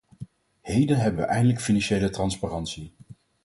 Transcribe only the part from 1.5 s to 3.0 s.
financiële transparantie.